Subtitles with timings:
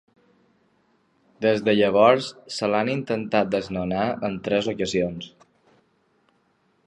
[1.45, 5.31] Des de llavors, se l’ha intentat desnonar en tres ocasions.